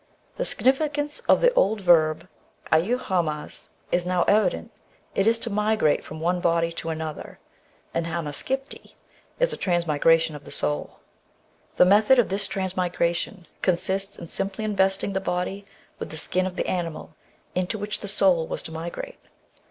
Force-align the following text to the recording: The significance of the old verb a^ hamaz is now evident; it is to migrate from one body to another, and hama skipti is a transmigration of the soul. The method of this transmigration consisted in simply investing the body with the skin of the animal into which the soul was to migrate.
The 0.35 0.45
significance 0.45 1.19
of 1.29 1.41
the 1.41 1.53
old 1.53 1.81
verb 1.81 2.27
a^ 2.71 2.97
hamaz 2.99 3.69
is 3.91 4.03
now 4.03 4.23
evident; 4.23 4.71
it 5.13 5.27
is 5.27 5.37
to 5.37 5.51
migrate 5.51 6.03
from 6.03 6.19
one 6.19 6.39
body 6.39 6.71
to 6.71 6.89
another, 6.89 7.37
and 7.93 8.07
hama 8.07 8.31
skipti 8.31 8.95
is 9.39 9.53
a 9.53 9.57
transmigration 9.57 10.35
of 10.35 10.43
the 10.43 10.49
soul. 10.49 11.01
The 11.75 11.85
method 11.85 12.17
of 12.17 12.29
this 12.29 12.47
transmigration 12.47 13.45
consisted 13.61 14.19
in 14.19 14.25
simply 14.25 14.65
investing 14.65 15.13
the 15.13 15.19
body 15.21 15.67
with 15.99 16.09
the 16.09 16.17
skin 16.17 16.47
of 16.47 16.55
the 16.55 16.65
animal 16.65 17.13
into 17.53 17.77
which 17.77 17.99
the 17.99 18.07
soul 18.07 18.47
was 18.47 18.63
to 18.63 18.71
migrate. 18.71 19.19